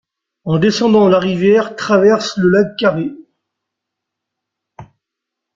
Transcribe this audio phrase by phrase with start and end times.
[0.45, 3.11] En descendant, la rivière traverse le lac Carré.